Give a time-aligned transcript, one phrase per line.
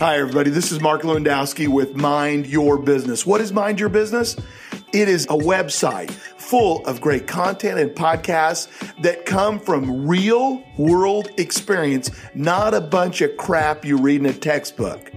[0.00, 0.48] Hi, everybody.
[0.48, 3.26] This is Mark Lewandowski with Mind Your Business.
[3.26, 4.34] What is Mind Your Business?
[4.94, 8.66] It is a website full of great content and podcasts
[9.02, 14.32] that come from real world experience, not a bunch of crap you read in a
[14.32, 15.09] textbook.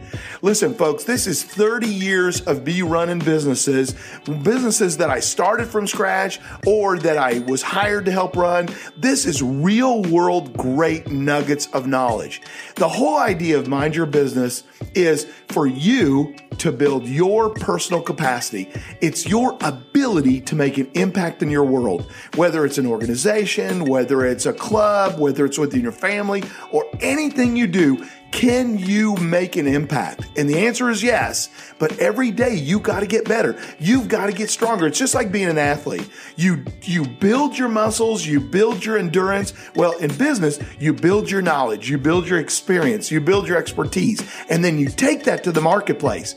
[0.44, 3.96] Listen, folks, this is 30 years of me running businesses,
[4.26, 8.68] businesses that I started from scratch or that I was hired to help run.
[8.98, 12.42] This is real world great nuggets of knowledge.
[12.76, 18.70] The whole idea of Mind Your Business is for you to build your personal capacity.
[19.00, 24.26] It's your ability to make an impact in your world, whether it's an organization, whether
[24.26, 28.06] it's a club, whether it's within your family, or anything you do.
[28.34, 30.28] Can you make an impact?
[30.36, 31.50] And the answer is yes.
[31.78, 33.56] But every day you got to get better.
[33.80, 34.88] You've got to get stronger.
[34.88, 36.10] It's just like being an athlete.
[36.36, 39.54] You you build your muscles, you build your endurance.
[39.76, 44.20] Well, in business, you build your knowledge, you build your experience, you build your expertise,
[44.50, 46.34] and then you take that to the marketplace.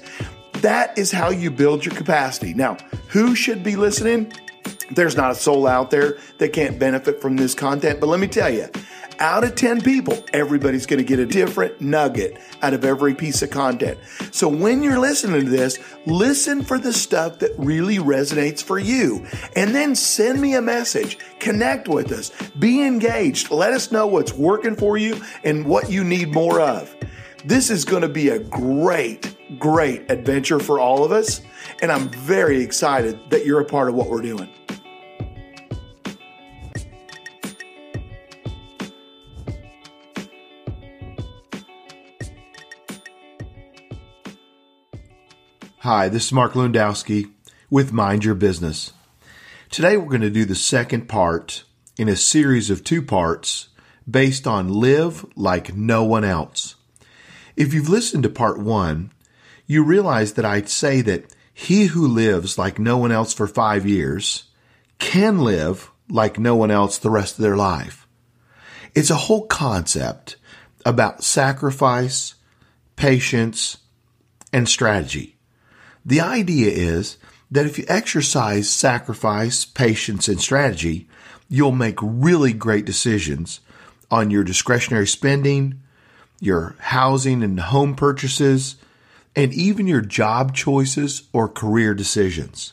[0.60, 2.52] That is how you build your capacity.
[2.52, 2.76] Now,
[3.08, 4.32] who should be listening?
[4.90, 8.28] There's not a soul out there that can't benefit from this content, but let me
[8.28, 8.68] tell you,
[9.18, 13.42] out of 10 people, everybody's going to get a different nugget out of every piece
[13.42, 13.98] of content.
[14.30, 19.26] So when you're listening to this, listen for the stuff that really resonates for you.
[19.54, 21.18] And then send me a message.
[21.38, 22.30] Connect with us.
[22.58, 23.50] Be engaged.
[23.50, 26.94] Let us know what's working for you and what you need more of.
[27.44, 31.40] This is going to be a great, great adventure for all of us.
[31.80, 34.50] And I'm very excited that you're a part of what we're doing.
[45.86, 47.30] Hi, this is Mark Lewandowski
[47.70, 48.92] with Mind Your Business.
[49.70, 51.62] Today we're going to do the second part
[51.96, 53.68] in a series of two parts
[54.10, 56.74] based on Live Like No One Else.
[57.54, 59.12] If you've listened to part one,
[59.68, 63.86] you realize that I'd say that he who lives like no one else for five
[63.86, 64.50] years
[64.98, 68.08] can live like no one else the rest of their life.
[68.96, 70.34] It's a whole concept
[70.84, 72.34] about sacrifice,
[72.96, 73.76] patience,
[74.52, 75.35] and strategy.
[76.06, 77.18] The idea is
[77.50, 81.08] that if you exercise sacrifice, patience, and strategy,
[81.48, 83.58] you'll make really great decisions
[84.08, 85.82] on your discretionary spending,
[86.40, 88.76] your housing and home purchases,
[89.34, 92.72] and even your job choices or career decisions.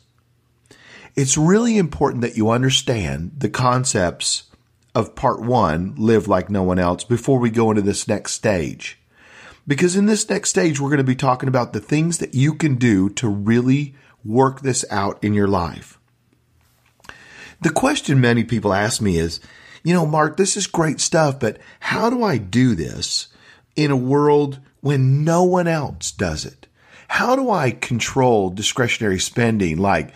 [1.15, 4.43] It's really important that you understand the concepts
[4.93, 8.99] of part one, live like no one else, before we go into this next stage.
[9.65, 12.53] Because in this next stage, we're going to be talking about the things that you
[12.53, 15.99] can do to really work this out in your life.
[17.61, 19.39] The question many people ask me is,
[19.83, 23.27] you know, Mark, this is great stuff, but how do I do this
[23.75, 26.67] in a world when no one else does it?
[27.07, 30.13] How do I control discretionary spending like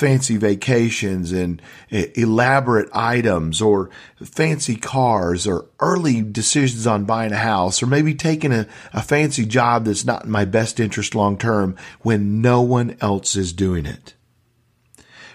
[0.00, 3.90] fancy vacations and elaborate items or
[4.24, 9.44] fancy cars or early decisions on buying a house or maybe taking a, a fancy
[9.44, 13.84] job that's not in my best interest long term when no one else is doing
[13.84, 14.14] it.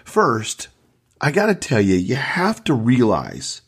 [0.04, 0.66] First,
[1.20, 3.62] I got to tell you, you have to realize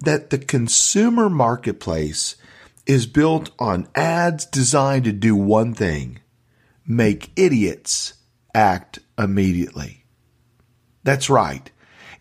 [0.00, 2.36] that the consumer marketplace
[2.84, 6.20] is built on ads designed to do one thing
[6.86, 8.14] make idiots
[8.54, 9.99] act immediately.
[11.02, 11.70] That's right.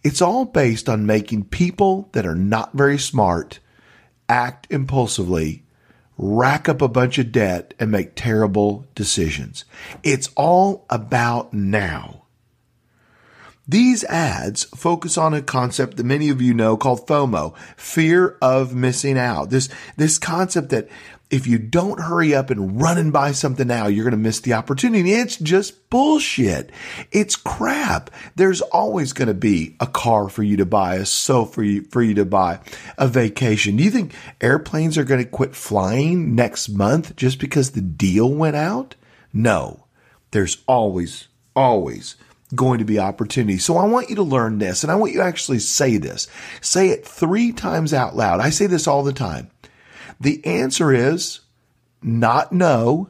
[0.03, 3.59] It's all based on making people that are not very smart
[4.29, 5.63] act impulsively,
[6.17, 9.65] rack up a bunch of debt, and make terrible decisions.
[10.03, 12.23] It's all about now.
[13.69, 18.73] These ads focus on a concept that many of you know called FOMO, fear of
[18.73, 19.51] missing out.
[19.51, 20.89] This, this concept that
[21.29, 24.39] if you don't hurry up and run and buy something now, you're going to miss
[24.39, 25.11] the opportunity.
[25.11, 26.71] It's just bullshit.
[27.11, 28.09] It's crap.
[28.35, 31.83] There's always going to be a car for you to buy, a sofa for you,
[31.91, 32.61] for you to buy,
[32.97, 33.75] a vacation.
[33.75, 38.33] Do you think airplanes are going to quit flying next month just because the deal
[38.33, 38.95] went out?
[39.31, 39.85] No.
[40.31, 42.15] There's always, always
[42.55, 43.57] going to be opportunity.
[43.57, 46.27] So I want you to learn this and I want you to actually say this.
[46.61, 48.39] Say it three times out loud.
[48.39, 49.51] I say this all the time.
[50.19, 51.41] The answer is
[52.01, 53.09] not no,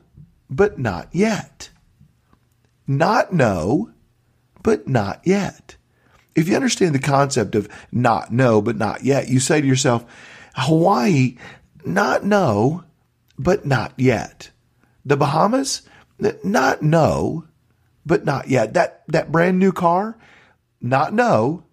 [0.49, 1.69] but not yet.
[2.87, 3.91] Not no,
[4.61, 5.75] but not yet.
[6.35, 10.05] If you understand the concept of not no, but not yet, you say to yourself,
[10.55, 11.37] Hawaii,
[11.85, 12.83] not no,
[13.37, 14.51] but not yet.
[15.05, 15.83] The Bahamas,
[16.43, 17.45] not no,
[18.09, 18.73] but not yet.
[18.73, 20.17] That, that brand new car,
[20.81, 21.63] not no,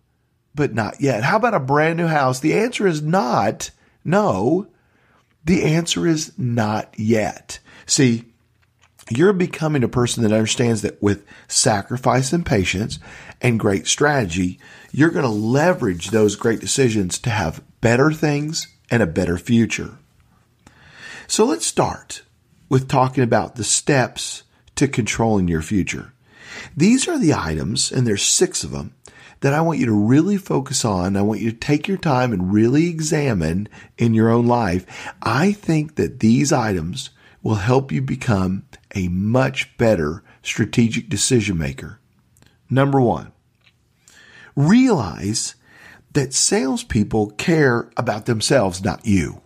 [0.54, 1.24] but not yet.
[1.24, 2.40] How about a brand new house?
[2.40, 3.70] The answer is not
[4.04, 4.68] no,
[5.44, 7.58] the answer is not yet.
[7.86, 8.26] See,
[9.08, 12.98] you're becoming a person that understands that with sacrifice and patience
[13.40, 14.60] and great strategy,
[14.92, 19.96] you're going to leverage those great decisions to have better things and a better future.
[21.28, 22.22] So let's start
[22.68, 24.42] with talking about the steps
[24.74, 26.12] to controlling your future.
[26.76, 28.94] These are the items, and there's six of them,
[29.40, 31.16] that I want you to really focus on.
[31.16, 33.68] I want you to take your time and really examine
[33.98, 35.14] in your own life.
[35.22, 37.10] I think that these items
[37.42, 38.64] will help you become
[38.94, 42.00] a much better strategic decision maker.
[42.70, 43.32] Number one,
[44.56, 45.54] realize
[46.14, 49.42] that salespeople care about themselves, not you.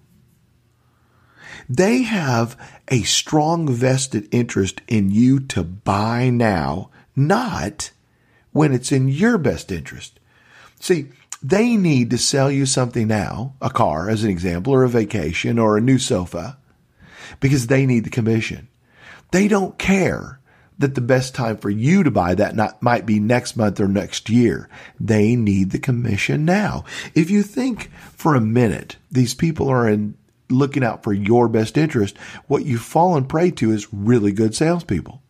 [1.69, 2.57] They have
[2.89, 6.91] a strong vested interest in you to buy now,
[7.29, 7.91] not
[8.53, 10.19] when it's in your best interest.
[10.81, 11.09] See,
[11.43, 15.59] they need to sell you something now, a car as an example, or a vacation,
[15.59, 16.59] or a new sofa,
[17.39, 18.69] because they need the commission.
[19.31, 20.41] They don't care
[20.79, 23.87] that the best time for you to buy that not, might be next month or
[23.87, 24.69] next year.
[24.99, 26.85] They need the commission now.
[27.15, 30.15] If you think for a minute these people are in
[30.49, 32.17] looking out for your best interest,
[32.49, 35.23] what you've fallen prey to is really good salespeople.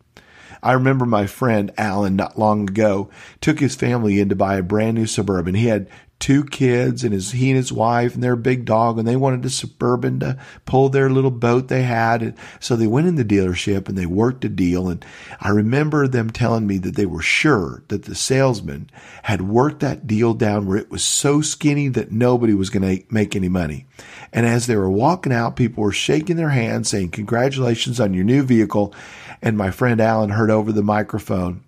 [0.62, 3.10] I remember my friend Alan not long ago
[3.40, 5.54] took his family in to buy a brand new Suburban.
[5.54, 5.88] He had
[6.20, 9.44] two kids and his he and his wife and their big dog and they wanted
[9.44, 12.22] a suburban to pull their little boat they had.
[12.22, 14.88] And so they went in the dealership and they worked a deal.
[14.88, 15.04] And
[15.40, 18.90] I remember them telling me that they were sure that the salesman
[19.24, 23.04] had worked that deal down where it was so skinny that nobody was going to
[23.12, 23.86] make any money.
[24.32, 28.24] And as they were walking out people were shaking their hands saying congratulations on your
[28.24, 28.94] new vehicle
[29.42, 31.64] and my friend Alan heard over the microphone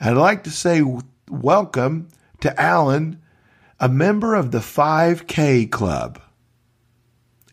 [0.00, 0.82] I'd like to say
[1.30, 2.08] welcome
[2.40, 3.20] to Alan
[3.80, 6.20] a member of the 5K club.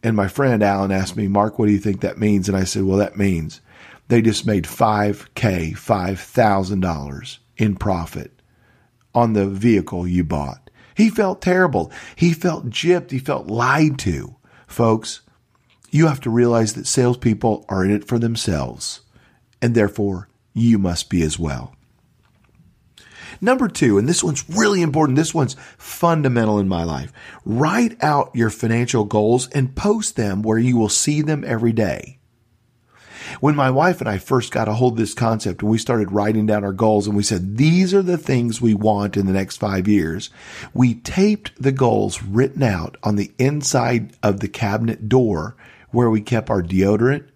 [0.03, 2.47] And my friend Alan asked me, Mark, what do you think that means?
[2.47, 3.61] And I said, well, that means
[4.07, 8.41] they just made 5K, $5,000 in profit
[9.13, 10.69] on the vehicle you bought.
[10.95, 11.91] He felt terrible.
[12.15, 13.11] He felt gypped.
[13.11, 14.35] He felt lied to.
[14.67, 15.21] Folks,
[15.89, 19.01] you have to realize that salespeople are in it for themselves,
[19.61, 21.75] and therefore you must be as well.
[23.39, 25.15] Number two, and this one's really important.
[25.15, 27.11] This one's fundamental in my life.
[27.43, 32.19] Write out your financial goals and post them where you will see them every day.
[33.39, 36.11] When my wife and I first got a hold of this concept and we started
[36.11, 39.33] writing down our goals and we said, these are the things we want in the
[39.33, 40.29] next five years,
[40.73, 45.55] we taped the goals written out on the inside of the cabinet door
[45.91, 47.27] where we kept our deodorant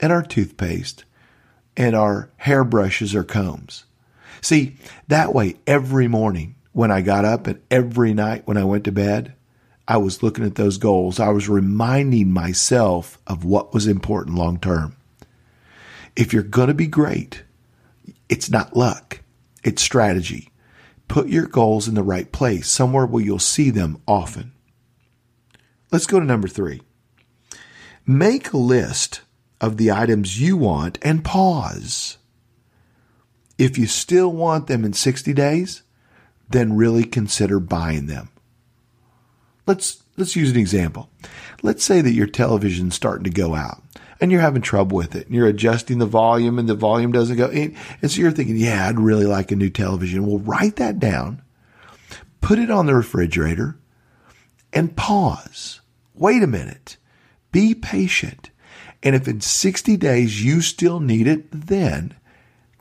[0.00, 1.04] and our toothpaste
[1.76, 3.84] and our hairbrushes or combs.
[4.40, 4.76] See,
[5.08, 8.92] that way, every morning when I got up and every night when I went to
[8.92, 9.34] bed,
[9.86, 11.20] I was looking at those goals.
[11.20, 14.96] I was reminding myself of what was important long term.
[16.16, 17.42] If you're going to be great,
[18.28, 19.20] it's not luck,
[19.62, 20.50] it's strategy.
[21.06, 24.52] Put your goals in the right place, somewhere where you'll see them often.
[25.92, 26.80] Let's go to number three.
[28.06, 29.20] Make a list
[29.64, 32.18] of the items you want and pause.
[33.56, 35.82] If you still want them in 60 days,
[36.48, 38.28] then really consider buying them.
[39.66, 41.08] Let's let's use an example.
[41.62, 43.82] Let's say that your television's starting to go out
[44.20, 47.36] and you're having trouble with it and you're adjusting the volume and the volume doesn't
[47.36, 47.74] go in.
[48.02, 50.26] And so you're thinking, yeah, I'd really like a new television.
[50.26, 51.42] Well, write that down,
[52.42, 53.78] put it on the refrigerator
[54.72, 55.80] and pause.
[56.14, 56.98] Wait a minute.
[57.50, 58.50] Be patient.
[59.04, 62.16] And if in 60 days you still need it, then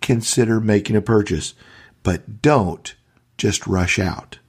[0.01, 1.53] consider making a purchase,
[2.01, 2.95] but don't
[3.37, 4.39] just rush out.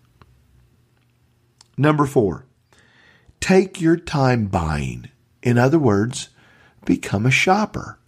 [1.77, 2.47] Number four,
[3.41, 5.11] take your time buying.
[5.43, 6.29] In other words,
[6.85, 7.99] become a shopper.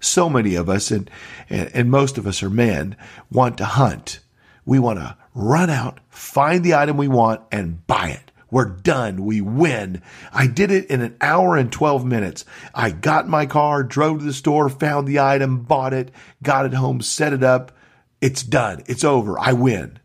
[0.00, 1.08] So many of us, and,
[1.48, 2.96] and, and most of us are men,
[3.30, 4.18] want to hunt.
[4.66, 8.32] We want to run out, find the item we want, and buy it.
[8.50, 9.24] We're done.
[9.24, 10.02] We win.
[10.32, 12.44] I did it in an hour and 12 minutes.
[12.74, 16.10] I got my car, drove to the store, found the item, bought it,
[16.42, 17.72] got it home, set it up.
[18.20, 18.82] It's done.
[18.86, 19.38] It's over.
[19.38, 19.98] I win.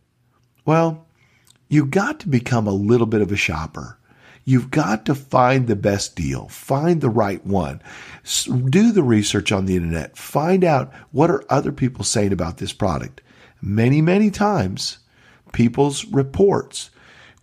[0.65, 1.05] Well,
[1.67, 3.97] you've got to become a little bit of a shopper.
[4.45, 7.83] You've got to find the best deal, find the right one,
[8.69, 12.73] do the research on the internet, find out what are other people saying about this
[12.73, 13.21] product.
[13.61, 14.97] Many, many times,
[15.51, 16.89] people's reports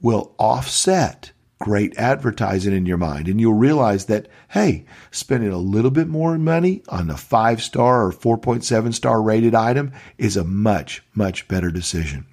[0.01, 3.29] will offset great advertising in your mind.
[3.29, 8.07] And you'll realize that, hey, spending a little bit more money on a five star
[8.07, 12.27] or 4.7 star rated item is a much, much better decision.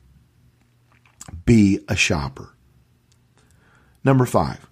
[1.46, 2.54] Be a shopper.
[4.04, 4.68] Number five,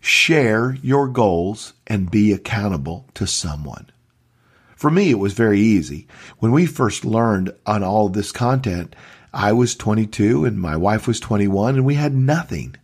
[0.00, 3.90] share your goals and be accountable to someone.
[4.74, 6.08] For me, it was very easy.
[6.38, 8.96] When we first learned on all of this content,
[9.32, 12.74] I was 22 and my wife was 21 and we had nothing.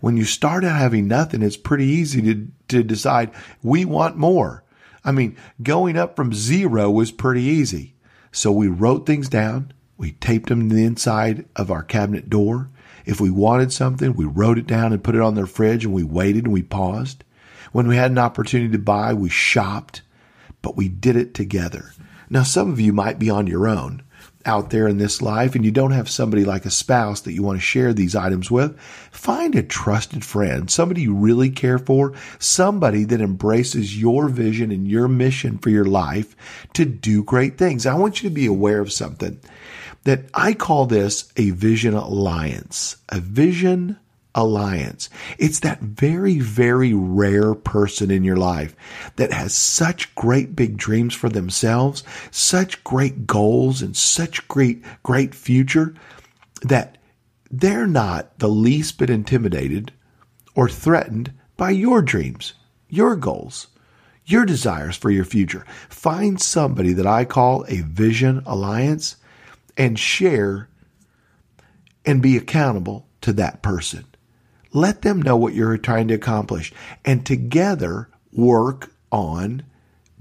[0.00, 4.62] When you start out having nothing, it's pretty easy to, to decide we want more.
[5.04, 7.94] I mean, going up from zero was pretty easy.
[8.30, 9.72] So we wrote things down.
[9.96, 12.70] We taped them to the inside of our cabinet door.
[13.04, 15.94] If we wanted something, we wrote it down and put it on their fridge and
[15.94, 17.24] we waited and we paused.
[17.72, 20.02] When we had an opportunity to buy, we shopped,
[20.62, 21.92] but we did it together.
[22.30, 24.02] Now, some of you might be on your own
[24.48, 27.42] out there in this life and you don't have somebody like a spouse that you
[27.42, 28.80] want to share these items with,
[29.12, 34.88] find a trusted friend, somebody you really care for, somebody that embraces your vision and
[34.88, 36.34] your mission for your life
[36.72, 37.84] to do great things.
[37.84, 39.38] I want you to be aware of something
[40.04, 43.98] that I call this a vision alliance, a vision
[44.34, 45.08] alliance.
[45.38, 48.76] It's that very, very rare person in your life
[49.16, 55.34] that has such great big dreams for themselves, such great goals and such great, great
[55.34, 55.94] future
[56.62, 56.98] that
[57.50, 59.92] they're not the least bit intimidated
[60.54, 62.54] or threatened by your dreams,
[62.88, 63.68] your goals,
[64.24, 65.64] your desires for your future.
[65.88, 69.16] Find somebody that I call a vision alliance
[69.76, 70.68] and share
[72.04, 74.04] and be accountable to that person.
[74.72, 76.72] Let them know what you're trying to accomplish
[77.04, 79.62] and together work on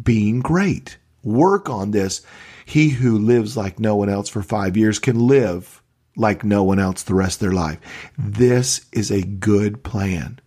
[0.01, 0.98] being great.
[1.24, 2.22] Work on this.
[2.66, 5.82] He who lives like no one else for five years can live
[6.16, 7.80] like no one else the rest of their life.
[8.18, 10.39] This is a good plan.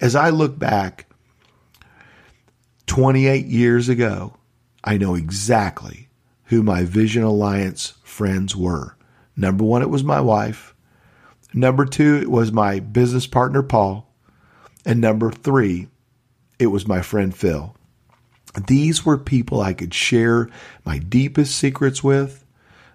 [0.00, 1.06] As I look back
[2.86, 4.34] 28 years ago,
[4.84, 6.08] I know exactly
[6.44, 8.96] who my Vision Alliance friends were.
[9.36, 10.74] Number one, it was my wife.
[11.54, 14.06] Number two, it was my business partner, Paul.
[14.84, 15.88] And number three,
[16.58, 17.74] it was my friend, Phil.
[18.66, 20.48] These were people I could share
[20.84, 22.44] my deepest secrets with,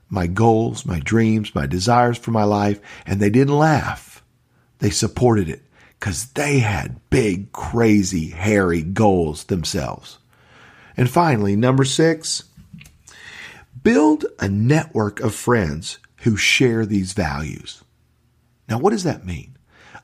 [0.09, 4.23] my goals, my dreams, my desires for my life, and they didn't laugh.
[4.79, 5.61] They supported it
[5.99, 10.19] because they had big, crazy, hairy goals themselves.
[10.97, 12.43] And finally, number six,
[13.81, 17.83] build a network of friends who share these values.
[18.73, 19.55] Now, what does that mean?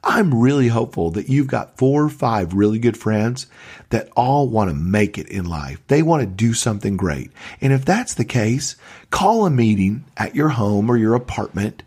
[0.03, 3.47] I'm really hopeful that you've got four or five really good friends
[3.89, 5.81] that all want to make it in life.
[5.87, 7.31] They want to do something great.
[7.61, 8.75] And if that's the case,
[9.09, 11.81] call a meeting at your home or your apartment,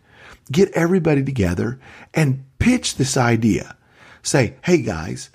[0.51, 1.79] get everybody together
[2.13, 3.77] and pitch this idea.
[4.25, 5.31] Say, hey guys,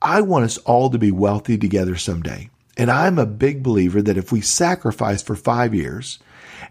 [0.00, 2.50] I want us all to be wealthy together someday.
[2.76, 6.20] And I'm a big believer that if we sacrifice for five years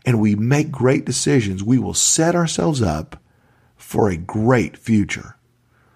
[0.05, 3.17] and we make great decisions, we will set ourselves up
[3.81, 5.35] for a great future.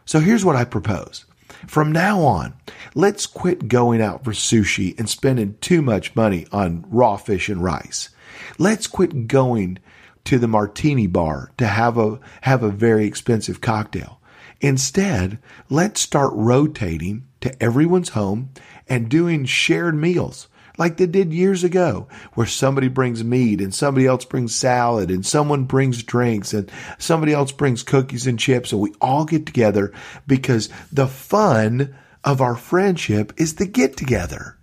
[0.05, 1.25] So here's what I propose.
[1.67, 2.53] From now on,
[2.93, 7.63] let's quit going out for sushi and spending too much money on raw fish and
[7.63, 8.09] rice.
[8.57, 9.79] Let's quit going
[10.25, 14.19] to the martini bar to have a have a very expensive cocktail.
[14.61, 15.39] Instead,
[15.69, 18.49] let's start rotating to everyone's home
[18.87, 24.05] and doing shared meals like they did years ago, where somebody brings meat and somebody
[24.05, 28.81] else brings salad and someone brings drinks and somebody else brings cookies and chips and
[28.81, 29.93] we all get together
[30.27, 34.57] because the fun of our friendship is the get together.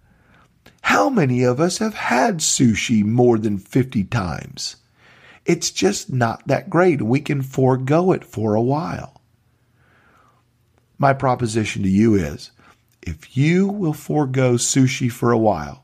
[0.83, 4.76] How many of us have had sushi more than 50 times?
[5.45, 7.02] It's just not that great.
[7.02, 9.21] We can forego it for a while.
[10.99, 12.50] My proposition to you is
[13.00, 15.82] if you will forego sushi for a while,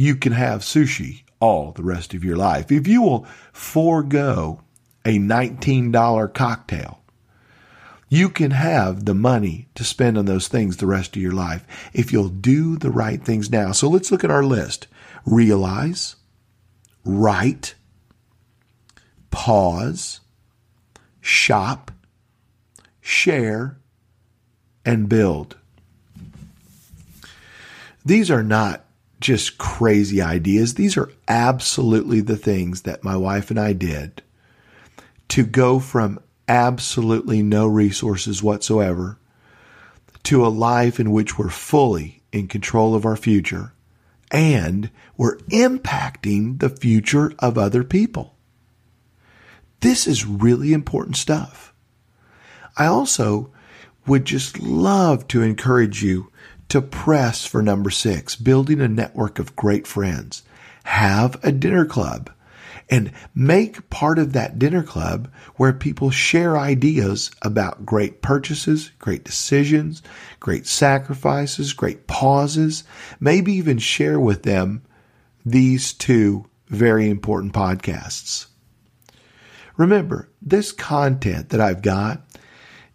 [0.00, 2.72] you can have sushi all the rest of your life.
[2.72, 4.62] If you will forego
[5.04, 7.02] a $19 cocktail,
[8.08, 11.66] you can have the money to spend on those things the rest of your life
[11.92, 13.72] if you'll do the right things now.
[13.72, 14.86] So let's look at our list.
[15.26, 16.16] Realize,
[17.04, 17.74] write,
[19.30, 20.20] pause,
[21.20, 21.90] shop,
[23.02, 23.76] share,
[24.82, 25.58] and build.
[28.02, 28.86] These are not
[29.20, 30.74] just crazy ideas.
[30.74, 34.22] These are absolutely the things that my wife and I did
[35.28, 39.18] to go from absolutely no resources whatsoever
[40.24, 43.72] to a life in which we're fully in control of our future
[44.30, 48.34] and we're impacting the future of other people.
[49.80, 51.72] This is really important stuff.
[52.76, 53.52] I also
[54.06, 56.29] would just love to encourage you
[56.70, 60.42] to press for number six, building a network of great friends.
[60.84, 62.30] Have a dinner club
[62.88, 69.24] and make part of that dinner club where people share ideas about great purchases, great
[69.24, 70.02] decisions,
[70.40, 72.82] great sacrifices, great pauses,
[73.20, 74.82] maybe even share with them
[75.46, 78.46] these two very important podcasts.
[79.76, 82.22] Remember, this content that I've got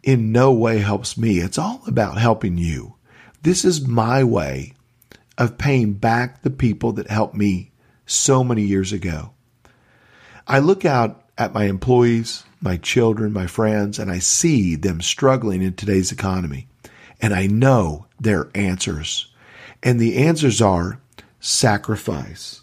[0.04, 1.40] in no way helps me.
[1.40, 2.95] It's all about helping you.
[3.46, 4.74] This is my way
[5.38, 7.70] of paying back the people that helped me
[8.08, 9.34] so many years ago.
[10.48, 15.62] I look out at my employees, my children, my friends, and I see them struggling
[15.62, 16.68] in today's economy.
[17.22, 19.32] And I know their answers.
[19.84, 21.00] And the answers are
[21.40, 22.62] sacrifice,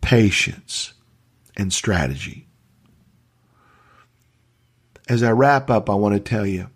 [0.00, 0.94] patience,
[1.56, 2.48] and strategy.
[5.08, 6.68] As I wrap up, I want to tell you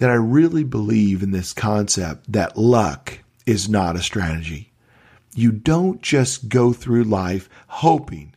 [0.00, 4.72] that I really believe in this concept that luck is not a strategy.
[5.34, 8.34] You don't just go through life hoping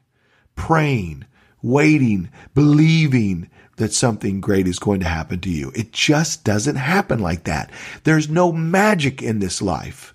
[0.56, 1.26] praying,
[1.62, 5.72] waiting, believing that something great is going to happen to you.
[5.76, 7.72] It just doesn't happen like that.
[8.04, 10.14] There's no magic in this life.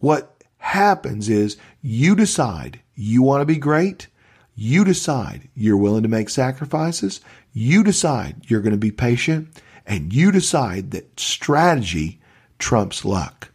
[0.00, 4.08] What happens is you decide you want to be great.
[4.54, 7.20] You decide you're willing to make sacrifices.
[7.54, 9.48] You decide you're going to be patient
[9.86, 12.20] and you decide that strategy
[12.58, 13.50] trumps luck.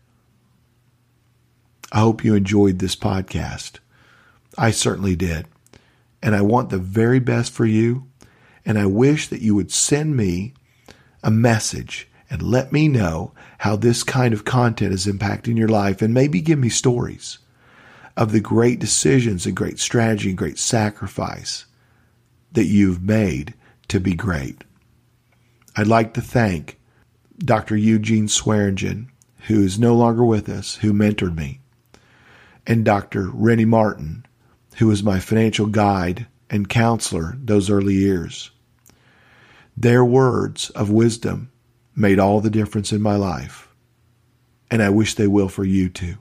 [1.91, 3.79] I hope you enjoyed this podcast.
[4.57, 5.47] I certainly did
[6.21, 8.07] and I want the very best for you.
[8.65, 10.53] And I wish that you would send me
[11.23, 16.01] a message and let me know how this kind of content is impacting your life
[16.01, 17.39] and maybe give me stories
[18.17, 21.65] of the great decisions and great strategy and great sacrifice
[22.51, 23.53] that you've made
[23.87, 24.63] to be great.
[25.79, 26.79] I'd like to thank
[27.37, 27.77] Dr.
[27.77, 31.59] Eugene Swearingen, who is no longer with us, who mentored me,
[32.65, 33.29] and Dr.
[33.29, 34.25] Rennie Martin,
[34.77, 38.49] who was my financial guide and counselor those early years.
[39.77, 41.51] Their words of wisdom
[41.95, 43.67] made all the difference in my life,
[44.71, 46.15] and I wish they will for you too.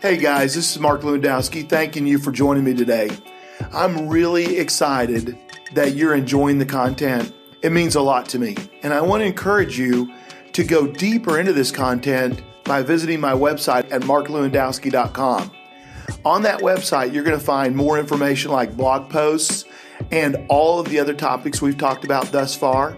[0.00, 3.10] Hey guys, this is Mark Lewandowski thanking you for joining me today.
[3.70, 5.36] I'm really excited
[5.74, 7.34] that you're enjoying the content.
[7.60, 10.10] It means a lot to me, and I want to encourage you
[10.54, 15.50] to go deeper into this content by visiting my website at marklewandowski.com.
[16.24, 19.66] On that website, you're going to find more information like blog posts
[20.10, 22.96] and all of the other topics we've talked about thus far.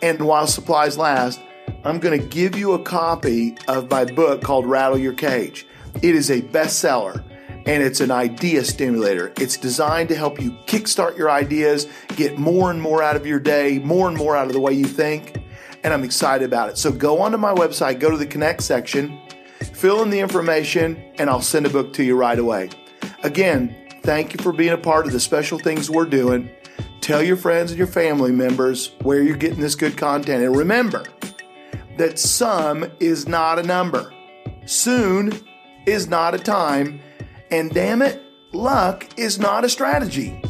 [0.00, 1.40] And while supplies last,
[1.82, 5.66] I'm going to give you a copy of my book called Rattle Your Cage.
[5.96, 7.24] It is a bestseller
[7.66, 9.32] and it's an idea stimulator.
[9.36, 13.38] It's designed to help you kickstart your ideas, get more and more out of your
[13.38, 15.42] day, more and more out of the way you think
[15.82, 16.78] and I'm excited about it.
[16.78, 19.20] So go onto my website, go to the Connect section,
[19.60, 22.70] fill in the information, and I'll send a book to you right away.
[23.22, 26.50] Again, thank you for being a part of the special things we're doing.
[27.00, 30.44] Tell your friends and your family members where you're getting this good content.
[30.44, 31.04] And remember
[31.96, 34.12] that some is not a number,
[34.66, 35.32] soon
[35.86, 37.00] is not a time,
[37.50, 40.40] and damn it, luck is not a strategy.